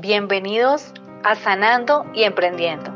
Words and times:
Bienvenidos 0.00 0.92
a 1.22 1.36
Sanando 1.36 2.04
y 2.14 2.24
Emprendiendo, 2.24 2.90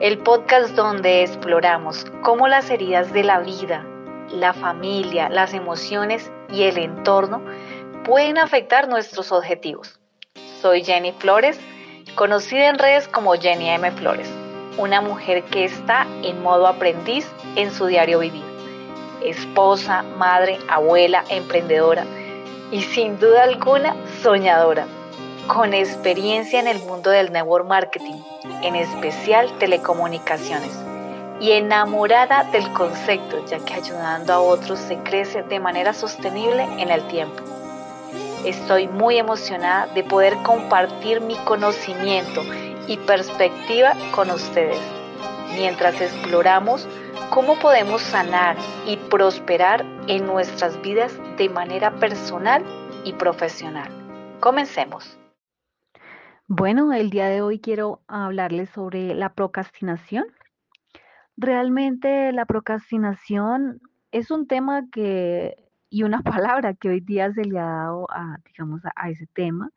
el 0.00 0.16
podcast 0.16 0.70
donde 0.70 1.22
exploramos 1.22 2.06
cómo 2.22 2.48
las 2.48 2.70
heridas 2.70 3.12
de 3.12 3.22
la 3.22 3.40
vida, 3.40 3.84
la 4.30 4.54
familia, 4.54 5.28
las 5.28 5.52
emociones 5.52 6.32
y 6.50 6.62
el 6.62 6.78
entorno 6.78 7.42
pueden 8.02 8.38
afectar 8.38 8.88
nuestros 8.88 9.30
objetivos. 9.30 10.00
Soy 10.62 10.82
Jenny 10.82 11.12
Flores, 11.12 11.60
conocida 12.14 12.70
en 12.70 12.78
redes 12.78 13.08
como 13.08 13.34
Jenny 13.34 13.68
M. 13.68 13.90
Flores, 13.90 14.30
una 14.78 15.02
mujer 15.02 15.44
que 15.44 15.66
está 15.66 16.06
en 16.22 16.42
modo 16.42 16.66
aprendiz 16.66 17.30
en 17.56 17.70
su 17.70 17.84
diario 17.84 18.20
vivir. 18.20 18.44
Esposa, 19.22 20.02
madre, 20.16 20.58
abuela, 20.70 21.24
emprendedora 21.28 22.06
y 22.70 22.80
sin 22.80 23.18
duda 23.20 23.42
alguna 23.42 23.94
soñadora 24.22 24.86
con 25.46 25.74
experiencia 25.74 26.58
en 26.58 26.66
el 26.66 26.78
mundo 26.80 27.10
del 27.10 27.32
network 27.32 27.66
marketing, 27.66 28.16
en 28.62 28.74
especial 28.74 29.50
telecomunicaciones, 29.58 30.76
y 31.40 31.52
enamorada 31.52 32.44
del 32.44 32.72
concepto, 32.72 33.44
ya 33.46 33.58
que 33.58 33.74
ayudando 33.74 34.32
a 34.32 34.40
otros 34.40 34.78
se 34.78 34.96
crece 34.98 35.42
de 35.42 35.60
manera 35.60 35.92
sostenible 35.92 36.64
en 36.78 36.90
el 36.90 37.06
tiempo. 37.08 37.42
Estoy 38.44 38.88
muy 38.88 39.18
emocionada 39.18 39.86
de 39.88 40.02
poder 40.02 40.36
compartir 40.42 41.20
mi 41.20 41.36
conocimiento 41.44 42.42
y 42.88 42.96
perspectiva 42.98 43.94
con 44.14 44.30
ustedes, 44.30 44.80
mientras 45.54 46.00
exploramos 46.00 46.88
cómo 47.30 47.58
podemos 47.58 48.02
sanar 48.02 48.56
y 48.86 48.96
prosperar 48.96 49.84
en 50.06 50.26
nuestras 50.26 50.80
vidas 50.82 51.12
de 51.36 51.48
manera 51.48 51.92
personal 51.92 52.64
y 53.04 53.12
profesional. 53.12 53.88
Comencemos. 54.40 55.16
Bueno, 56.48 56.92
el 56.92 57.10
día 57.10 57.26
de 57.26 57.42
hoy 57.42 57.58
quiero 57.58 58.02
hablarles 58.06 58.70
sobre 58.70 59.14
la 59.16 59.34
procrastinación. 59.34 60.26
Realmente 61.36 62.30
la 62.32 62.46
procrastinación 62.46 63.80
es 64.12 64.30
un 64.30 64.46
tema 64.46 64.88
que 64.90 65.56
y 65.90 66.04
una 66.04 66.22
palabra 66.62 66.74
que 66.74 66.88
hoy 66.88 67.00
día 67.00 67.32
se 67.32 67.44
le 67.44 67.58
ha 67.58 67.64
dado 67.64 68.06
a, 68.10 68.38
digamos, 68.46 68.82
a, 68.94 69.10
ese 69.10 69.26
tema 69.26 69.72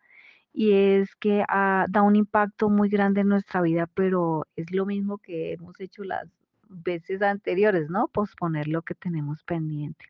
y 0.53 0.73
es 0.73 1.15
que 1.15 1.43
ah, 1.49 1.87
da 1.89 2.03
un 2.03 2.15
impacto 2.15 2.69
muy 2.69 2.89
grande 2.89 3.21
en 3.21 3.29
nuestra 3.29 3.61
vida, 3.61 3.87
pero 3.95 4.45
es 4.55 4.71
lo 4.71 4.85
mismo 4.85 5.17
que 5.17 5.53
hemos 5.53 5.79
hecho 5.79 6.03
las 6.03 6.27
veces 6.67 7.23
anteriores, 7.23 7.89
¿no? 7.89 8.09
Posponer 8.09 8.67
lo 8.67 8.83
que 8.83 8.95
tenemos 8.95 9.43
pendiente. 9.43 10.05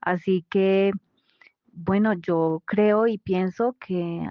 Así 0.00 0.44
que, 0.50 0.92
bueno, 1.72 2.14
yo 2.14 2.62
creo 2.66 3.06
y 3.06 3.18
pienso 3.18 3.76
que 3.78 4.28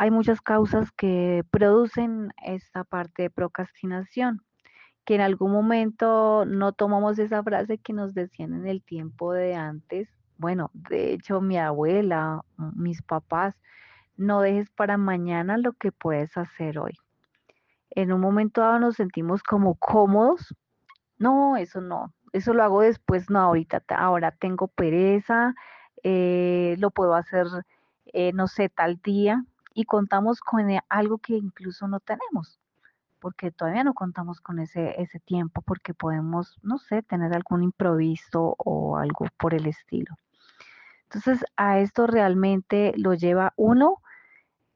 hay 0.00 0.12
muchas 0.12 0.40
causas 0.40 0.92
que 0.92 1.42
producen 1.50 2.32
esta 2.44 2.84
parte 2.84 3.22
de 3.22 3.30
procrastinación, 3.30 4.44
que 5.04 5.16
en 5.16 5.22
algún 5.22 5.50
momento 5.50 6.44
no 6.46 6.70
tomamos 6.70 7.18
esa 7.18 7.42
frase 7.42 7.78
que 7.78 7.92
nos 7.92 8.14
decían 8.14 8.54
en 8.54 8.68
el 8.68 8.80
tiempo 8.80 9.32
de 9.32 9.56
antes. 9.56 10.08
Bueno, 10.36 10.70
de 10.72 11.12
hecho 11.12 11.40
mi 11.40 11.58
abuela, 11.58 12.42
mis 12.76 13.02
papás, 13.02 13.56
no 14.16 14.40
dejes 14.40 14.70
para 14.70 14.98
mañana 14.98 15.58
lo 15.58 15.72
que 15.72 15.90
puedes 15.90 16.36
hacer 16.36 16.78
hoy. 16.78 16.94
En 17.90 18.12
un 18.12 18.20
momento 18.20 18.60
dado 18.60 18.78
nos 18.78 18.94
sentimos 18.94 19.42
como 19.42 19.74
cómodos. 19.74 20.54
No, 21.18 21.56
eso 21.56 21.80
no, 21.80 22.14
eso 22.32 22.54
lo 22.54 22.62
hago 22.62 22.82
después, 22.82 23.30
no, 23.30 23.40
ahorita, 23.40 23.82
ahora 23.96 24.30
tengo 24.30 24.68
pereza, 24.68 25.56
eh, 26.04 26.76
lo 26.78 26.92
puedo 26.92 27.16
hacer, 27.16 27.48
eh, 28.12 28.32
no 28.32 28.46
sé, 28.46 28.68
tal 28.68 29.00
día 29.02 29.44
y 29.78 29.84
contamos 29.84 30.40
con 30.40 30.68
e, 30.70 30.80
algo 30.88 31.18
que 31.18 31.36
incluso 31.36 31.86
no 31.86 32.00
tenemos, 32.00 32.58
porque 33.20 33.52
todavía 33.52 33.84
no 33.84 33.94
contamos 33.94 34.40
con 34.40 34.58
ese, 34.58 35.00
ese 35.00 35.20
tiempo, 35.20 35.62
porque 35.62 35.94
podemos, 35.94 36.58
no 36.64 36.78
sé, 36.78 37.02
tener 37.02 37.32
algún 37.32 37.62
improviso 37.62 38.56
o 38.58 38.96
algo 38.96 39.26
por 39.36 39.54
el 39.54 39.66
estilo. 39.66 40.16
Entonces, 41.04 41.44
a 41.56 41.78
esto 41.78 42.08
realmente 42.08 42.92
lo 42.96 43.14
lleva 43.14 43.52
uno 43.56 44.02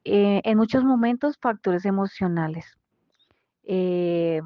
eh, 0.05 0.41
en 0.45 0.57
muchos 0.57 0.85
momentos 0.85 1.37
factores 1.37 1.85
emocionales. 1.85 2.79
Eh, 3.65 4.41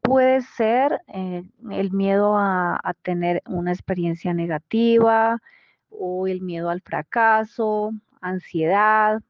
puede 0.00 0.40
ser 0.40 1.02
eh, 1.08 1.42
el 1.70 1.92
miedo 1.92 2.38
a, 2.38 2.80
tener 3.02 3.42
una 3.46 3.72
experiencia 3.72 4.32
negativa 4.32 5.42
o 5.90 6.26
el 6.26 6.40
miedo 6.40 6.70
al 6.70 6.80
fracaso, 6.80 7.92
ansiedad, 8.22 9.22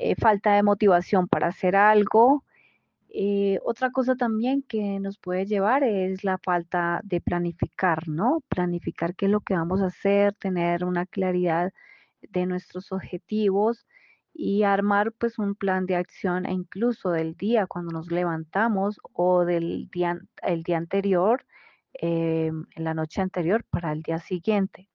eh, 0.00 0.14
falta 0.16 0.54
de 0.54 0.62
motivación 0.62 1.28
para 1.28 1.48
hacer 1.48 1.76
algo. 1.76 2.44
Eh, 3.10 3.58
otra 3.64 3.90
cosa 3.90 4.16
también 4.16 4.62
que 4.62 5.00
nos 5.00 5.18
puede 5.18 5.46
llevar 5.46 5.82
es 5.84 6.24
la 6.24 6.38
falta 6.38 7.00
de 7.04 7.20
planificar, 7.20 8.08
¿no? 8.08 8.42
Planificar 8.48 9.14
qué 9.16 9.26
es 9.26 9.32
lo 9.32 9.40
que 9.40 9.54
vamos 9.54 9.82
a 9.82 9.86
hacer, 9.86 10.34
tener 10.34 10.84
una 10.84 11.06
claridad 11.06 11.72
de 12.22 12.46
nuestros 12.46 12.92
objetivos 12.92 13.86
y 14.34 14.62
armar 14.64 15.12
pues 15.12 15.38
un 15.38 15.54
plan 15.54 15.86
de 15.86 15.96
acción 15.96 16.46
e 16.46 16.52
incluso 16.52 17.10
del 17.10 17.36
día 17.36 17.66
cuando 17.66 17.92
nos 17.92 18.10
levantamos 18.10 19.00
o 19.12 19.44
del 19.44 19.88
día, 19.90 20.20
el 20.42 20.62
día 20.62 20.78
anterior, 20.78 21.46
eh, 21.94 22.46
en 22.48 22.84
la 22.84 22.94
noche 22.94 23.20
anterior 23.22 23.64
para 23.64 23.92
el 23.92 24.02
día 24.02 24.20
siguiente. 24.20 24.89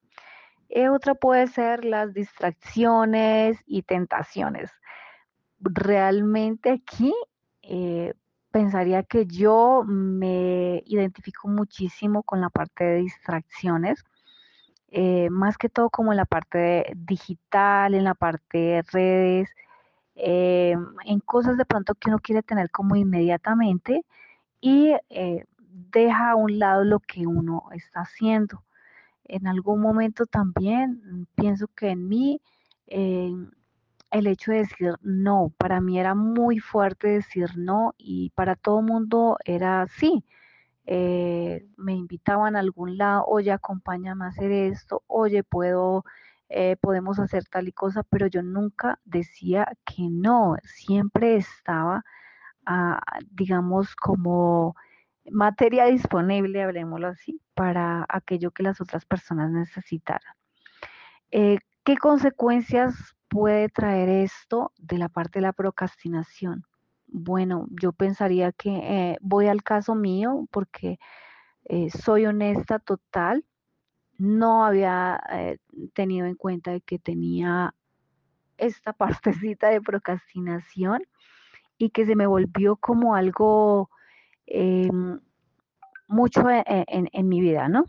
Otra 0.92 1.16
puede 1.16 1.48
ser 1.48 1.86
las 1.86 2.14
distracciones 2.14 3.58
y 3.66 3.84
tentaciones 3.84 4.72
realmente 5.60 6.72
aquí 6.72 7.14
eh, 7.62 8.14
pensaría 8.52 9.04
que 9.04 9.26
yo 9.26 9.84
me 9.86 10.84
identifico 10.86 11.48
muchísimo 11.48 12.24
con 12.24 12.42
la 12.42 12.50
parte 12.50 12.84
de 12.84 12.96
distracciones, 12.98 14.04
eh, 14.90 15.30
más 15.30 15.58
que 15.58 15.70
todo 15.70 15.90
como 15.90 16.14
en 16.14 16.18
la 16.18 16.26
parte 16.26 16.94
digital, 16.96 17.96
en 17.96 18.06
la 18.06 18.14
parte 18.16 18.58
de 18.58 18.82
redes, 18.84 19.50
eh, 20.16 20.76
en 21.06 21.20
cosas 21.20 21.58
de 21.58 21.66
pronto 21.66 21.96
que 21.96 22.10
uno 22.10 22.20
quiere 22.20 22.44
tener 22.44 22.72
como 22.72 22.96
inmediatamente 22.96 24.06
y 24.62 24.94
deja 25.70 26.32
a 26.32 26.36
un 26.36 26.58
lado 26.60 26.86
lo 26.86 27.00
que 27.00 27.28
uno 27.28 27.68
está 27.74 28.02
haciendo. 28.02 28.64
En 29.26 29.48
algún 29.48 29.82
momento 29.82 30.26
también 30.26 31.28
pienso 31.36 31.68
que 31.76 31.90
en 31.90 32.08
mí 32.08 32.42
el 32.88 34.28
hecho 34.28 34.52
de 34.52 34.60
decir 34.60 34.96
no, 35.02 35.52
para 35.58 35.82
mí 35.82 36.00
era 36.00 36.16
muy 36.16 36.60
fuerte 36.60 37.08
decir 37.08 37.58
no 37.58 37.94
y 37.98 38.30
para 38.32 38.56
todo 38.56 38.82
mundo 38.82 39.38
era 39.44 39.82
así. 39.82 40.24
Eh, 40.86 41.66
me 41.78 41.94
invitaban 41.94 42.56
a 42.56 42.60
algún 42.60 42.98
lado, 42.98 43.26
oye, 43.28 43.52
acompáñame 43.52 44.26
a 44.26 44.30
hacer 44.30 44.52
esto, 44.52 45.04
oye, 45.08 45.44
puedo, 45.44 46.06
eh, 46.50 46.78
podemos 46.80 47.20
hacer 47.20 47.46
tal 47.46 47.68
y 47.68 47.72
cosa, 47.72 48.04
pero 48.04 48.28
yo 48.28 48.44
nunca 48.44 49.00
decía 49.04 49.68
que 49.84 50.04
no, 50.10 50.56
siempre 50.64 51.38
estaba, 51.38 52.06
ah, 52.66 53.02
digamos, 53.32 53.96
como 53.96 54.76
materia 55.32 55.86
disponible, 55.86 56.62
hablemoslo 56.62 57.08
así, 57.08 57.42
para 57.54 58.06
aquello 58.10 58.52
que 58.52 58.64
las 58.64 58.82
otras 58.82 59.06
personas 59.06 59.52
necesitaran. 59.52 60.36
Eh, 61.32 61.60
¿Qué 61.84 61.98
consecuencias 61.98 63.16
puede 63.28 63.70
traer 63.70 64.10
esto 64.10 64.72
de 64.78 64.98
la 64.98 65.10
parte 65.10 65.40
de 65.40 65.44
la 65.44 65.54
procrastinación? 65.54 66.66
Bueno, 67.08 67.68
yo 67.70 67.92
pensaría 67.92 68.52
que 68.52 68.70
eh, 68.70 69.18
voy 69.22 69.48
al 69.48 69.64
caso 69.64 69.96
mío 69.96 70.48
porque 70.52 71.00
eh, 71.66 71.90
soy 71.90 72.26
honesta 72.26 72.80
total. 72.80 73.46
No 74.18 74.66
había 74.66 75.22
tenido 75.94 76.26
en 76.26 76.36
cuenta 76.36 76.72
de 76.72 76.82
que 76.82 77.00
tenía 77.00 77.74
esta 78.58 78.94
partecita 79.44 79.70
de 79.70 79.82
procrastinación 79.82 81.04
y 81.78 81.90
que 81.90 82.06
se 82.06 82.16
me 82.16 82.28
volvió 82.28 82.78
como 82.78 83.16
algo 83.16 83.90
em, 84.48 85.20
mucho 86.08 86.50
en, 86.50 87.10
en, 87.12 87.28
mi 87.28 87.42
vida, 87.42 87.68
¿no? 87.68 87.86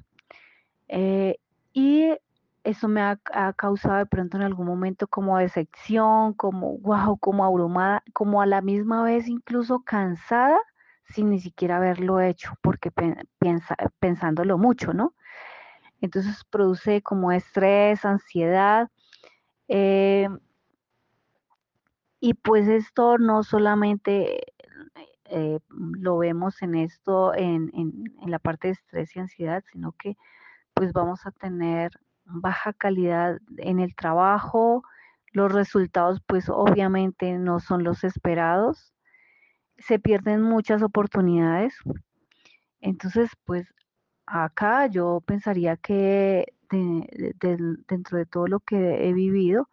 y 1.73 2.13
eso 2.67 2.89
me 2.89 3.01
ha, 3.01 3.17
causado 3.57 3.99
de 3.99 4.07
pronto 4.07 4.37
en 4.37 4.43
algún 4.43 4.67
momento 4.67 5.07
como 5.07 5.39
decepción, 5.39 6.33
como 6.35 6.79
wow, 6.79 7.17
como 7.19 7.45
abrumada, 7.45 8.03
como 8.13 8.43
a 8.43 8.47
la 8.47 8.61
misma 8.61 9.05
vez 9.05 9.29
incluso 9.29 9.81
cansada 9.81 10.59
sin 11.09 11.31
ni 11.31 11.39
siquiera 11.39 11.77
haberlo 11.77 12.21
hecho, 12.21 12.55
porque 12.63 12.91
pensándolo 14.01 14.59
mucho, 14.59 14.93
¿no? 14.93 15.15
Entonces 16.01 16.45
produce 16.45 17.03
como 17.03 17.31
estrés, 17.31 18.05
ansiedad. 18.05 18.91
Eh, 19.69 20.29
y 22.19 22.35
pues 22.35 22.67
esto 22.67 23.19
no 23.19 23.45
solamente 23.45 24.55
eh, 25.31 25.59
lo 25.71 26.19
vemos 26.19 26.63
en 26.63 26.75
esto, 26.75 27.35
en, 27.35 27.71
en 27.75 28.31
la 28.31 28.39
parte 28.39 28.69
de 28.69 28.73
estrés 28.75 29.15
y 29.17 29.21
ansiedad, 29.21 29.63
sino 29.73 29.93
que 29.93 30.17
pues 30.75 30.93
vamos 30.93 31.27
a 31.27 31.31
tener 31.31 31.93
baja 32.27 32.73
calidad 32.73 33.39
en 33.59 33.81
el 33.81 33.95
trabajo, 33.95 34.83
los 35.33 35.53
resultados 35.53 36.21
pues 36.27 36.49
obviamente 36.49 37.39
no 37.39 37.61
son 37.61 37.85
los 37.85 38.05
esperados, 38.05 38.93
se 39.79 39.99
pierden 39.99 40.43
muchas 40.43 40.83
oportunidades. 40.83 41.75
Entonces 42.81 43.31
pues 43.45 43.73
acá 44.27 44.87
yo 44.87 45.23
pensaría 45.25 45.77
que 45.77 46.53
dentro 46.71 48.19
de 48.19 48.27
todo 48.27 48.49
lo 48.49 48.61
que 48.61 49.09
he 49.09 49.13
vivido 49.13 49.69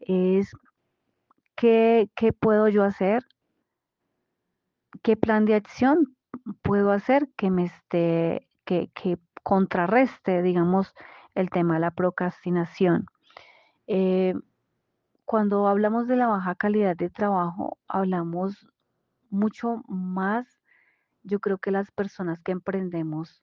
es 0.00 0.52
qué, 1.54 2.10
qué 2.14 2.32
puedo 2.32 2.68
yo 2.68 2.82
hacer, 2.82 3.24
qué 5.02 5.16
plan 5.16 5.44
de 5.44 5.54
acción 5.54 6.16
puedo 6.62 6.90
hacer 6.90 7.28
que 7.36 7.50
me 7.50 7.64
esté, 7.64 8.48
que, 8.64 8.90
que 8.94 9.18
contrarreste, 9.42 10.42
digamos, 10.42 10.94
el 11.34 11.50
tema 11.50 11.74
de 11.74 11.80
la 11.80 11.90
procrastinación. 11.90 13.06
Eh, 13.86 14.34
cuando 15.24 15.68
hablamos 15.68 16.06
de 16.06 16.16
la 16.16 16.26
baja 16.26 16.54
calidad 16.54 16.96
de 16.96 17.10
trabajo, 17.10 17.78
hablamos 17.88 18.66
mucho 19.30 19.82
más, 19.88 20.46
yo 21.22 21.40
creo 21.40 21.58
que 21.58 21.70
las 21.70 21.90
personas 21.90 22.40
que 22.42 22.52
emprendemos 22.52 23.42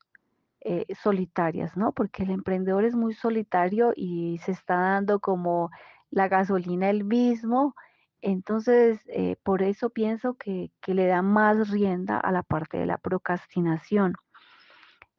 eh, 0.62 0.86
solitarias, 1.02 1.76
¿no? 1.76 1.92
Porque 1.92 2.24
el 2.24 2.30
emprendedor 2.30 2.86
es 2.86 2.96
muy 2.96 3.14
solitario 3.14 3.94
y 3.96 4.38
se 4.40 4.52
está 4.52 4.76
dando 4.76 5.20
como 5.20 5.72
la 6.12 6.28
gasolina 6.28 6.90
el 6.90 7.04
mismo. 7.04 7.76
Entonces, 8.22 9.00
eh, 9.08 9.36
por 9.44 9.64
eso 9.64 9.90
pienso 9.90 10.36
que, 10.36 10.72
le 10.86 11.08
da 11.08 11.22
más 11.22 11.70
rienda 11.70 12.18
a 12.20 12.32
la 12.32 12.44
parte 12.44 12.78
de 12.78 12.86
la 12.86 12.98
procrastinación. 12.98 14.14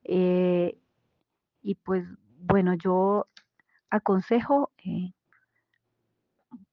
Eh, 0.05 0.79
y 1.63 1.75
pues, 1.77 2.07
bueno, 2.39 2.75
yo 2.75 3.27
aconsejo 3.91 4.73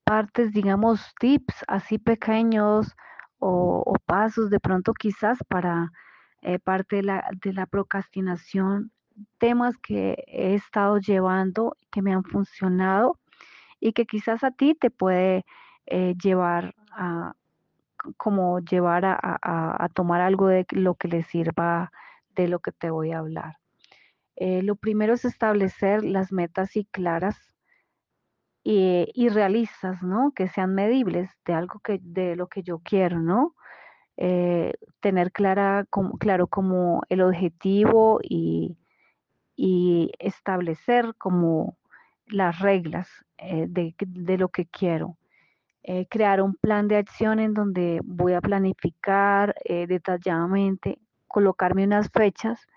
partes, 0.04 0.54
digamos, 0.54 1.14
tips 1.20 1.64
así 1.68 2.00
pequeños 2.00 2.96
o 3.40 3.94
pasos 4.06 4.50
de 4.50 4.60
pronto 4.60 4.94
quizás 4.94 5.38
para 5.48 5.92
eh, 6.42 6.58
parte 6.58 6.98
de 6.98 7.04
la, 7.04 7.30
de 7.44 7.52
la 7.52 7.66
procrastinación, 7.66 8.92
temas 9.40 9.78
que 9.78 10.24
he 10.28 10.56
estado 10.56 10.98
llevando, 10.98 11.76
que 11.92 12.02
me 12.02 12.14
han 12.14 12.24
funcionado 12.24 13.20
y 13.81 13.92
que 13.92 14.06
quizás 14.06 14.44
a 14.46 14.52
ti 14.52 14.74
te 14.74 14.90
puede 14.90 15.46
eh, 15.89 16.15
llevar 16.21 16.75
a 16.91 17.33
como 18.18 18.59
llevar 18.59 19.03
a, 19.06 19.89
tomar 19.94 20.21
algo 20.21 20.47
de 20.47 20.65
lo 20.71 20.95
que 20.95 21.09
le 21.09 21.24
sirva 21.24 21.91
de 22.36 22.47
lo 22.47 22.59
que 22.59 22.71
te 22.71 22.89
voy 22.89 23.12
a 23.12 23.19
hablar. 23.19 23.57
Eh, 24.38 24.63
lo 24.63 24.75
primero 24.77 25.13
es 25.13 25.25
establecer 25.25 26.06
las 26.06 26.31
metas 26.31 26.77
y 26.77 26.86
claras 26.86 27.38
y, 28.63 29.09
y, 29.13 29.27
realistas, 29.27 30.01
¿no? 30.01 30.31
Que 30.33 30.47
sean 30.47 30.74
medibles 30.75 31.30
de 31.45 31.53
algo 31.53 31.80
que, 31.81 32.00
de 32.01 32.38
lo 32.38 32.47
que 32.47 32.63
yo 32.63 32.80
quiero, 32.80 33.19
¿no? 33.19 33.56
Eh, 34.21 34.74
tener 35.00 35.31
clara, 35.31 35.85
como, 35.89 36.18
claro 36.18 36.47
como 36.47 37.03
el 37.07 37.21
objetivo 37.21 38.19
y, 38.21 38.75
establecer 40.19 41.15
como 41.18 41.77
las 42.27 42.59
reglas 42.59 43.09
eh, 43.38 43.65
de, 43.69 44.38
lo 44.38 44.50
que 44.50 44.65
quiero. 44.65 45.18
Eh, 45.91 46.06
crear 46.09 46.41
un 46.41 46.53
plan 46.56 46.88
de 46.88 46.97
acción 46.97 47.39
en 47.39 47.53
donde 47.53 48.00
voy 48.03 48.33
a 48.33 48.41
planificar 48.41 49.56
detalladamente, 49.65 51.00
colocarme 51.27 51.83
unas 51.86 52.09
fechas, 52.12 52.68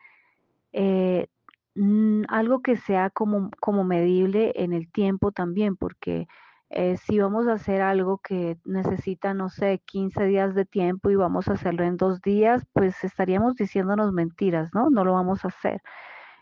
mm, 1.75 2.23
algo 2.29 2.62
que 2.62 2.76
sea 2.76 3.11
como, 3.11 3.50
como 3.61 3.85
medible 3.85 4.53
en 4.56 4.73
el 4.73 4.91
tiempo 4.91 5.32
también, 5.32 5.76
porque 5.76 6.26
eh, 6.75 6.97
si 6.97 7.19
vamos 7.19 7.47
a 7.49 7.53
hacer 7.55 7.82
algo 7.82 8.17
que 8.19 8.56
necesita, 8.64 9.35
no 9.35 9.50
sé, 9.50 9.82
15 9.85 10.25
días 10.25 10.55
de 10.55 10.65
tiempo 10.65 11.11
y 11.11 11.17
vamos 11.17 11.49
a 11.49 11.53
hacerlo 11.53 11.85
en 11.85 11.99
dos 11.99 12.23
días, 12.23 12.65
pues 12.73 13.05
estaríamos 13.05 13.56
diciéndonos 13.56 14.12
mentiras, 14.12 14.70
¿no? 14.75 14.88
No 14.88 15.05
lo 15.05 15.12
vamos 15.12 15.44
a 15.44 15.49
hacer. 15.49 15.82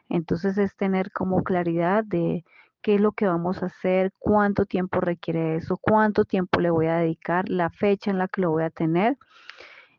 Entonces 0.08 0.58
es 0.58 0.76
tener 0.76 1.12
como 1.12 1.42
claridad 1.42 2.04
de 2.04 2.44
qué 2.82 2.96
es 2.96 3.00
lo 3.00 3.12
que 3.12 3.26
vamos 3.26 3.62
a 3.62 3.66
hacer, 3.66 4.12
cuánto 4.18 4.66
tiempo 4.66 5.00
requiere 5.00 5.56
eso, 5.56 5.76
cuánto 5.76 6.24
tiempo 6.24 6.60
le 6.60 6.70
voy 6.70 6.86
a 6.86 6.96
dedicar, 6.96 7.48
la 7.48 7.70
fecha 7.70 8.10
en 8.10 8.18
la 8.18 8.28
que 8.28 8.40
lo 8.42 8.50
voy 8.50 8.64
a 8.64 8.70
tener. 8.70 9.18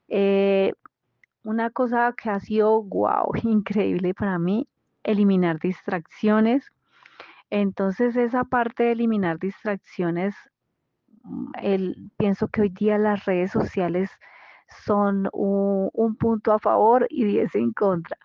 Eh, 0.07 0.74
una 1.44 1.69
cosa 1.72 2.13
que 2.22 2.30
ha 2.30 2.39
sido, 2.39 2.83
wow, 2.83 3.31
increíble 3.44 4.13
para 4.13 4.39
mí, 4.39 4.68
eliminar 5.04 5.60
distracciones 5.60 6.72
entonces 7.51 8.16
esa 8.16 8.45
parte 8.45 8.84
de 8.84 8.94
eliminar 8.94 9.38
distracciones, 9.38 10.34
mm, 11.24 11.51
pienso 12.18 12.48
que 12.48 12.62
hoy 12.62 12.69
día 12.69 12.98
las 12.98 13.25
redes 13.25 13.51
sociales 13.51 14.10
son 14.86 15.27
un, 15.34 16.16
punto 16.18 16.54
a 16.54 16.60
favor 16.60 17.07
y 17.10 17.25
10 17.25 17.54
en 17.56 17.74
contra. 17.74 18.18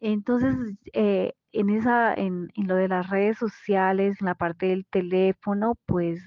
Entonces, 0.00 0.56
eh, 0.94 1.34
en, 1.52 1.70
esa, 1.70 2.14
en, 2.14 2.50
lo 2.56 2.76
de 2.76 2.88
las 2.88 3.10
redes 3.10 3.38
sociales, 3.38 4.16
en 4.20 4.26
la 4.26 4.34
parte 4.34 4.66
del 4.66 4.86
teléfono, 4.86 5.76
pues 5.86 6.20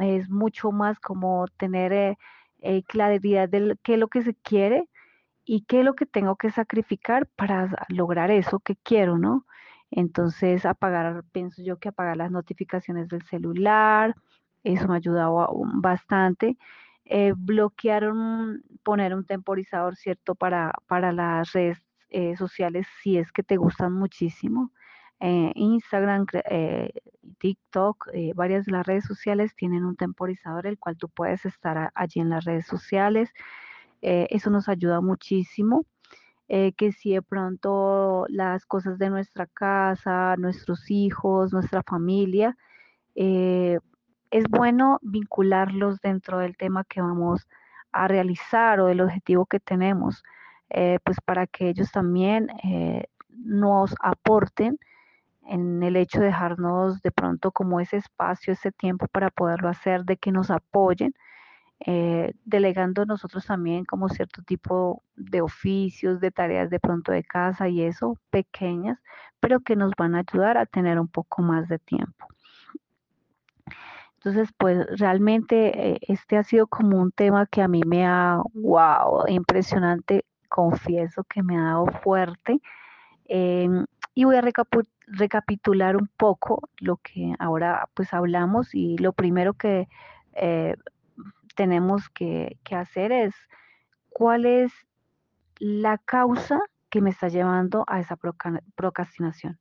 es 0.00 0.30
mucho 0.30 0.72
más 0.72 0.98
como 1.00 1.46
tener 1.56 1.92
eh, 1.92 2.18
eh, 2.60 2.82
claridad 2.84 3.48
de 3.48 3.76
qué 3.82 3.94
es 3.94 3.98
lo 3.98 4.08
que 4.08 4.22
se 4.22 4.34
quiere 4.34 4.88
y 5.44 5.62
qué 5.62 5.80
es 5.80 5.84
lo 5.84 5.94
que 5.94 6.06
tengo 6.06 6.36
que 6.36 6.50
sacrificar 6.50 7.26
para 7.26 7.86
lograr 7.88 8.30
eso 8.30 8.60
que 8.60 8.76
quiero, 8.76 9.18
¿no? 9.18 9.46
Entonces, 9.90 10.64
apagar, 10.66 11.24
pienso 11.32 11.62
yo 11.62 11.78
que 11.78 11.88
apagar 11.88 12.16
las 12.16 12.30
notificaciones 12.30 13.08
del 13.08 13.22
celular, 13.24 14.14
eso 14.62 14.86
me 14.88 14.94
ha 14.94 14.96
ayudado 14.98 15.48
bastante. 15.74 16.56
Eh, 17.04 17.34
bloquear, 17.36 18.12
poner 18.84 19.14
un 19.14 19.24
temporizador, 19.24 19.96
¿cierto? 19.96 20.34
Para, 20.36 20.72
para 20.86 21.12
las 21.12 21.52
redes 21.52 21.82
eh, 22.10 22.36
sociales 22.36 22.86
si 23.02 23.18
es 23.18 23.32
que 23.32 23.42
te 23.42 23.56
gustan 23.56 23.92
muchísimo. 23.92 24.72
Eh, 25.20 25.52
Instagram, 25.54 26.26
TikTok, 27.38 28.08
varias 28.34 28.64
de 28.66 28.72
las 28.72 28.86
redes 28.86 29.04
sociales 29.04 29.54
tienen 29.54 29.84
un 29.84 29.96
temporizador 29.96 30.66
el 30.66 30.78
cual 30.78 30.96
tú 30.96 31.08
puedes 31.08 31.44
estar 31.44 31.90
allí 31.94 32.20
en 32.20 32.30
las 32.30 32.44
redes 32.44 32.66
sociales. 32.66 33.30
eso 34.00 34.50
nos 34.50 34.68
ayuda 34.68 35.00
muchísimo. 35.00 35.84
Eh, 36.52 36.72
que 36.72 36.90
si 36.90 37.12
de 37.12 37.22
pronto 37.22 38.24
las 38.28 38.66
cosas 38.66 38.98
de 38.98 39.08
nuestra 39.08 39.46
casa, 39.46 40.34
nuestros 40.36 40.90
hijos, 40.90 41.52
nuestra 41.52 41.84
familia, 41.84 42.56
eh, 43.14 43.78
es 44.32 44.44
bueno 44.50 44.98
vincularlos 45.00 46.00
dentro 46.00 46.38
del 46.38 46.56
tema 46.56 46.82
que 46.82 47.00
vamos 47.00 47.46
a 47.92 48.08
realizar 48.08 48.80
o 48.80 48.86
del 48.86 49.00
objetivo 49.00 49.46
que 49.46 49.60
tenemos, 49.60 50.24
eh, 50.70 50.98
pues 51.04 51.18
para 51.24 51.46
que 51.46 51.68
ellos 51.68 51.90
también 51.92 52.48
nos 53.28 53.94
aporten 54.00 54.78
en 55.46 55.82
el 55.82 55.96
hecho 55.96 56.20
de 56.20 56.26
dejarnos 56.26 57.02
de 57.02 57.10
pronto 57.10 57.50
como 57.50 57.80
ese 57.80 57.96
espacio, 57.96 58.52
ese 58.52 58.70
tiempo 58.72 59.06
para 59.08 59.30
poderlo 59.30 59.68
hacer, 59.68 60.04
de 60.04 60.16
que 60.16 60.32
nos 60.32 60.50
apoyen 60.50 61.12
eh, 61.86 62.34
delegando 62.44 63.06
nosotros 63.06 63.46
también 63.46 63.86
como 63.86 64.10
cierto 64.10 64.42
tipo 64.42 65.02
de 65.16 65.40
oficios, 65.40 66.20
de 66.20 66.30
tareas 66.30 66.68
de 66.68 66.78
pronto 66.78 67.10
de 67.10 67.24
casa 67.24 67.68
y 67.68 67.82
eso, 67.82 68.18
pequeñas, 68.30 68.98
pero 69.40 69.60
que 69.60 69.76
nos 69.76 69.92
van 69.96 70.14
a 70.14 70.18
ayudar 70.20 70.58
a 70.58 70.66
tener 70.66 71.00
un 71.00 71.08
poco 71.08 71.40
más 71.40 71.68
de 71.68 71.78
tiempo. 71.78 72.26
Entonces, 74.16 74.50
pues 74.58 74.86
realmente 74.98 75.92
eh, 75.92 75.98
este 76.02 76.36
ha 76.36 76.44
sido 76.44 76.66
como 76.66 77.00
un 77.00 77.10
tema 77.10 77.46
que 77.46 77.62
a 77.62 77.68
mí 77.68 77.80
me 77.86 78.06
ha, 78.06 78.42
wow, 78.52 79.26
impresionante, 79.28 80.26
confieso 80.50 81.24
que 81.24 81.42
me 81.42 81.56
ha 81.56 81.62
dado 81.62 81.86
fuerte. 82.02 82.60
Em, 83.24 83.86
y 84.14 84.24
voy 84.24 84.36
a 84.36 84.42
recapitular 85.06 85.96
un 85.96 86.10
poco 86.18 86.68
lo 86.78 86.98
que 86.98 87.32
ahora 87.38 87.88
pues 87.94 88.12
hablamos 88.12 88.74
y 88.74 88.98
lo 88.98 89.12
primero 89.14 89.54
que 89.54 89.88
eh, 90.34 90.76
tenemos 91.54 92.08
que, 92.10 92.58
hacer 92.72 93.12
es 93.12 93.34
cuál 94.08 94.46
es 94.46 94.72
la 95.58 95.98
causa 95.98 96.60
que 96.90 97.00
me 97.00 97.10
está 97.10 97.28
llevando 97.28 97.84
a 97.86 98.00
esa 98.00 98.16
procrastinación. 98.74 99.58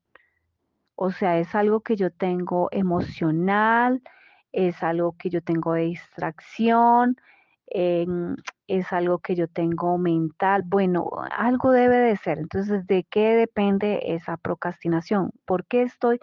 O 0.96 1.12
sea, 1.12 1.38
es 1.39 1.55
algo 1.55 1.81
que 1.81 1.96
yo 1.96 2.12
tengo 2.12 2.69
emocional, 2.72 4.01
es 4.51 4.84
algo 4.84 5.15
que 5.17 5.29
yo 5.29 5.41
tengo 5.41 5.74
de 5.74 5.84
distracción, 5.84 7.17
es 7.70 8.94
algo 8.94 9.20
que 9.20 9.36
yo 9.36 9.48
tengo 9.48 9.98
mental. 9.98 10.64
Bueno, 10.66 11.10
algo 11.32 11.72
debe 11.72 11.98
de 11.98 12.18
ser. 12.18 12.40
Entonces, 12.40 12.88
¿de 12.88 13.04
qué 13.04 13.36
depende 13.36 14.14
esa 14.16 14.38
procrastinación? 14.38 15.32
¿Por 15.46 15.66
qué 15.66 15.84
estoy 15.84 16.20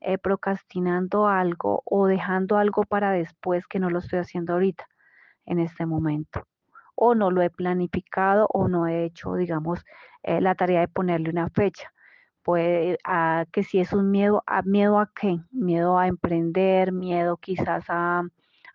eh, 0.00 0.18
procrastinando 0.18 1.28
algo 1.28 1.82
o 1.84 2.06
dejando 2.06 2.58
algo 2.58 2.84
para 2.84 3.12
después 3.12 3.66
que 3.66 3.78
no 3.80 3.90
lo 3.90 4.00
estoy 4.00 4.20
haciendo 4.20 4.54
ahorita? 4.54 4.86
en 5.46 5.60
este 5.60 5.86
momento. 5.86 6.46
O 6.94 7.14
no 7.14 7.30
lo 7.30 7.42
he 7.42 7.50
planificado 7.50 8.46
o 8.52 8.68
no 8.68 8.86
he 8.86 9.04
hecho, 9.04 9.34
digamos, 9.36 9.84
eh, 10.22 10.40
la 10.40 10.54
tarea 10.54 10.80
de 10.80 10.88
ponerle 10.88 11.30
una 11.30 11.48
fecha. 11.50 11.92
puede, 12.42 12.98
que 13.52 13.64
si 13.64 13.80
es 13.80 13.92
un 13.92 14.10
miedo, 14.10 14.42
¿a 14.46 14.62
miedo 14.62 15.00
a 15.00 15.10
qué? 15.14 15.38
Miedo 15.50 15.98
a 15.98 16.06
emprender, 16.08 16.92
miedo 16.92 17.38
quizás 17.38 17.84
a, 17.88 18.22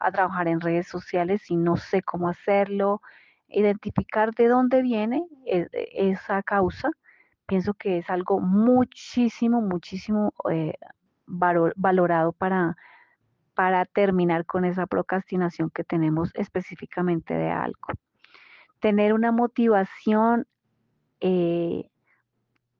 a 0.01 0.11
trabajar 0.11 0.47
en 0.47 0.61
redes 0.61 0.87
sociales 0.87 1.49
y 1.49 1.55
no 1.55 1.77
sé 1.77 2.01
cómo 2.01 2.29
hacerlo, 2.29 3.01
identificar 3.47 4.33
de 4.33 4.47
dónde 4.47 4.81
viene 4.81 5.23
e, 5.45 5.67
esa 5.93 6.41
causa, 6.43 6.89
pienso 7.45 7.73
que 7.73 7.99
es 7.99 8.09
algo 8.09 8.39
muchísimo, 8.39 9.61
muchísimo 9.61 10.33
eh, 10.49 10.73
valorado 11.27 12.31
para, 12.31 12.77
para 13.53 13.85
terminar 13.85 14.45
con 14.45 14.65
esa 14.65 14.87
procrastinación 14.87 15.69
que 15.69 15.83
tenemos 15.83 16.31
específicamente 16.33 17.33
de 17.33 17.51
algo. 17.51 17.89
Tener 18.79 19.13
una 19.13 19.31
motivación 19.31 20.47
eh, 21.19 21.90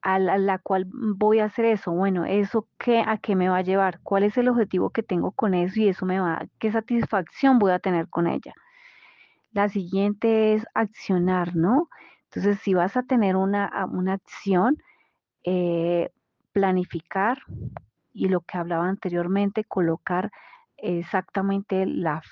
a, 0.02 0.20
la, 0.20 0.58
cual 0.60 0.86
voy 0.92 1.40
a 1.40 1.46
hacer 1.46 1.66
eso. 1.66 1.92
Bueno, 1.92 2.26
¿eso 2.26 2.68
qué, 2.78 3.04
a 3.06 3.18
qué 3.18 3.36
me 3.36 3.50
va 3.50 3.58
a 3.58 3.62
llevar? 3.62 4.00
¿Cuál 4.02 4.24
es 4.24 4.38
el 4.38 4.48
objetivo 4.48 4.90
que 4.90 5.04
tengo 5.04 5.32
con 5.32 5.54
eso? 5.54 5.80
Y 5.80 5.90
eso 5.90 6.06
me 6.06 6.20
va, 6.20 6.46
¿qué 6.60 6.72
satisfacción 6.72 7.60
voy 7.60 7.72
a 7.72 7.80
tener 7.80 8.10
con 8.10 8.28
ella? 8.28 8.54
La 9.52 9.70
siguiente 9.70 10.54
es 10.54 10.66
accionar, 10.74 11.56
¿no? 11.56 11.90
Entonces, 12.26 12.60
si 12.62 12.74
vas 12.74 12.96
a 12.98 13.04
tener 13.04 13.36
una, 13.36 13.70
una 13.92 14.14
acción, 14.14 14.78
eh, 15.44 16.10
planificar 16.54 17.40
y 18.14 18.28
lo 18.28 18.42
que 18.42 18.58
hablaba 18.58 18.88
anteriormente, 18.88 19.64
colocar 19.64 20.32
exactamente 20.78 21.86
las 21.86 22.24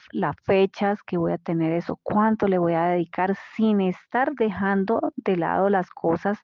fechas 0.43 1.03
que 1.03 1.17
voy 1.17 1.33
a 1.33 1.37
tener 1.37 1.71
eso, 1.73 1.99
cuánto 2.01 2.47
le 2.47 2.57
voy 2.57 2.73
a 2.73 2.85
dedicar 2.85 3.35
sin 3.55 3.81
estar 3.81 4.33
dejando 4.33 5.13
de 5.15 5.37
lado 5.37 5.69
las 5.69 5.89
cosas 5.91 6.39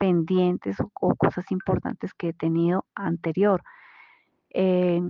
pendientes 0.00 0.78
o, 0.80 1.14
cosas 1.14 1.52
importantes 1.52 2.14
que 2.14 2.30
he 2.30 2.32
tenido 2.32 2.86
anterior. 2.94 3.62
Eh, 4.48 5.02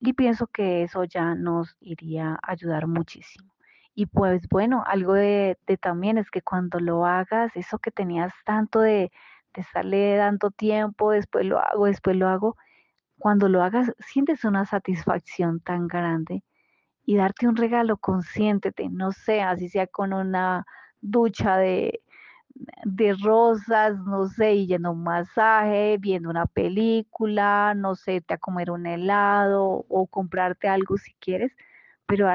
y 0.00 0.12
pienso 0.14 0.46
que 0.46 0.84
eso 0.84 1.04
ya 1.04 1.34
nos 1.34 1.76
iría 1.80 2.38
a 2.42 2.52
ayudar 2.52 2.86
muchísimo. 2.86 3.52
Y 3.94 4.06
pues 4.06 4.48
bueno, 4.48 4.84
algo 4.86 5.12
de, 5.14 5.58
también 5.82 6.16
es 6.18 6.30
que 6.30 6.40
cuando 6.40 6.80
lo 6.80 7.04
hagas, 7.04 7.54
eso 7.56 7.78
que 7.78 7.90
tenías 7.90 8.32
tanto 8.44 8.80
de, 8.80 9.12
de 9.54 9.60
estarle 9.60 10.16
dando 10.16 10.50
tiempo, 10.50 11.10
después 11.10 11.44
lo 11.44 11.58
hago, 11.58 11.86
después 11.86 12.16
lo 12.16 12.28
hago, 12.28 12.56
cuando 13.18 13.48
lo 13.48 13.62
hagas, 13.62 13.92
sientes 13.98 14.44
una 14.44 14.64
satisfacción 14.64 15.60
tan 15.60 15.88
grande 15.88 16.42
y 17.04 17.16
darte 17.16 17.48
un 17.48 17.56
regalo, 17.56 17.98
consiéntete, 17.98 18.88
no 18.88 19.12
sé, 19.12 19.42
así 19.42 19.68
sea 19.68 19.86
con 19.88 20.12
una 20.12 20.64
ducha 21.00 21.56
de, 21.58 22.02
de 22.84 23.14
rosas, 23.14 23.98
no 24.00 24.26
sé, 24.28 24.54
y 24.54 24.74
un 24.74 25.02
masaje, 25.02 25.96
viendo 25.98 26.30
una 26.30 26.46
película, 26.46 27.74
no 27.76 27.94
sé, 27.94 28.20
te 28.20 28.34
a 28.34 28.38
comer 28.38 28.70
un 28.70 28.86
helado 28.86 29.84
o 29.88 30.06
comprarte 30.06 30.68
algo 30.68 30.96
si 30.96 31.14
quieres, 31.14 31.52
pero 32.06 32.28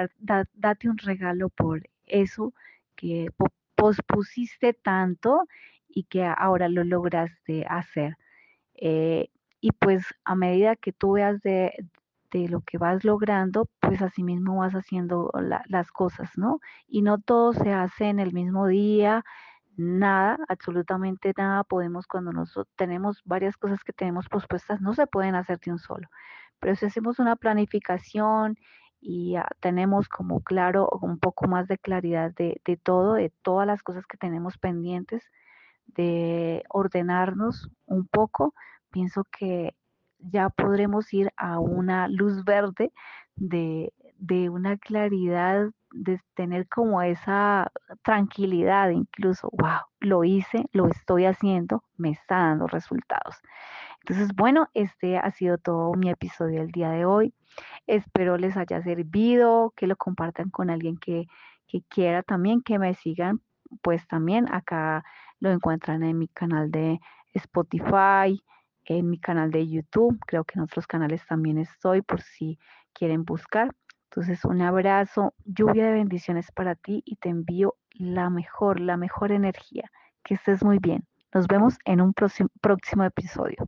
date 0.53 0.89
un 0.89 0.97
regalo 0.97 1.49
por 1.49 1.83
eso 2.05 2.53
que 2.95 3.29
pospusiste 3.75 4.73
tanto 4.73 5.47
y 5.87 6.03
que 6.03 6.25
ahora 6.25 6.69
lo 6.69 6.83
lograste 6.83 7.65
hacer. 7.67 8.17
Eh, 8.75 9.29
y 9.61 9.71
pues 9.71 10.03
a 10.25 10.35
medida 10.35 10.75
que 10.75 10.91
tú 10.91 11.13
veas 11.13 11.41
de, 11.41 11.73
lo 12.49 12.61
que 12.61 12.77
vas 12.79 13.03
logrando, 13.03 13.69
pues 13.79 14.01
así 14.01 14.23
mismo 14.23 14.57
vas 14.57 14.73
haciendo 14.73 15.31
las 15.67 15.91
cosas, 15.91 16.31
¿no? 16.35 16.59
Y 16.87 17.03
no 17.03 17.19
todo 17.19 17.53
se 17.53 17.71
hace 17.71 18.05
en 18.05 18.19
el 18.19 18.33
mismo 18.33 18.67
día, 18.67 19.23
nada, 19.77 20.37
absolutamente 20.47 21.33
nada 21.37 21.63
podemos 21.63 22.07
cuando 22.07 22.31
nosotros 22.31 22.73
tenemos 22.75 23.21
varias 23.25 23.57
cosas 23.57 23.83
que 23.83 23.93
tenemos 23.93 24.29
pospuestas, 24.29 24.81
no 24.81 24.93
se 24.93 25.07
pueden 25.07 25.35
hacer 25.35 25.59
de 25.59 25.71
un 25.71 25.79
solo. 25.79 26.07
Pero 26.59 26.75
si 26.75 26.85
hacemos 26.85 27.19
una 27.19 27.35
planificación 27.35 28.57
y 29.01 29.35
tenemos 29.59 30.07
como 30.07 30.41
claro 30.41 30.89
un 31.01 31.19
poco 31.19 31.47
más 31.47 31.67
de 31.67 31.77
claridad 31.77 32.33
de, 32.33 32.61
de 32.65 32.77
todo, 32.77 33.13
de 33.15 33.31
todas 33.41 33.67
las 33.67 33.83
cosas 33.83 34.05
que 34.07 34.17
tenemos 34.17 34.57
pendientes, 34.57 35.23
de 35.87 36.63
ordenarnos 36.69 37.69
un 37.85 38.07
poco, 38.07 38.53
pienso 38.91 39.25
que 39.25 39.75
ya 40.19 40.49
podremos 40.49 41.13
ir 41.13 41.31
a 41.35 41.59
una 41.59 42.07
luz 42.07 42.45
verde 42.45 42.93
de, 43.35 43.93
de 44.17 44.49
una 44.49 44.77
claridad 44.77 45.69
de 45.93 46.19
tener 46.33 46.67
como 46.67 47.01
esa 47.01 47.71
tranquilidad 48.01 48.89
incluso, 48.89 49.49
wow, 49.53 49.81
lo 49.99 50.23
hice, 50.23 50.65
lo 50.71 50.87
estoy 50.87 51.25
haciendo, 51.25 51.83
me 51.97 52.09
está 52.09 52.37
dando 52.37 52.67
resultados. 52.67 53.37
Entonces, 53.99 54.35
bueno, 54.35 54.67
este 54.73 55.17
ha 55.17 55.31
sido 55.31 55.57
todo 55.57 55.93
mi 55.93 56.09
episodio 56.09 56.61
del 56.61 56.71
día 56.71 56.89
de 56.89 57.05
hoy. 57.05 57.33
Espero 57.87 58.37
les 58.37 58.57
haya 58.57 58.81
servido, 58.81 59.73
que 59.77 59.87
lo 59.87 59.95
compartan 59.95 60.49
con 60.49 60.69
alguien 60.69 60.97
que, 60.97 61.27
que 61.67 61.83
quiera 61.83 62.23
también, 62.23 62.61
que 62.61 62.79
me 62.79 62.95
sigan, 62.95 63.41
pues 63.81 64.07
también 64.07 64.51
acá 64.53 65.05
lo 65.39 65.51
encuentran 65.51 66.03
en 66.03 66.17
mi 66.17 66.27
canal 66.27 66.71
de 66.71 66.99
Spotify, 67.33 68.43
en 68.85 69.09
mi 69.09 69.19
canal 69.19 69.51
de 69.51 69.67
YouTube, 69.67 70.19
creo 70.25 70.43
que 70.43 70.57
en 70.57 70.63
otros 70.63 70.87
canales 70.87 71.25
también 71.25 71.57
estoy 71.57 72.01
por 72.01 72.21
si 72.21 72.59
quieren 72.93 73.23
buscar. 73.23 73.73
Entonces, 74.15 74.45
un 74.45 74.61
abrazo, 74.61 75.33
lluvia 75.43 75.87
de 75.87 75.93
bendiciones 75.93 76.51
para 76.51 76.75
ti 76.75 77.01
y 77.03 77.15
te 77.15 77.29
envío 77.29 77.77
la 77.93 78.29
mejor, 78.29 78.79
la 78.79 78.95
mejor 78.95 79.31
energía. 79.31 79.89
Que 80.23 80.35
estés 80.35 80.63
muy 80.63 80.77
bien. 80.77 81.03
Nos 81.33 81.47
vemos 81.47 81.79
en 81.85 81.99
un 81.99 82.13
próximo, 82.13 83.03
episodio. 83.03 83.67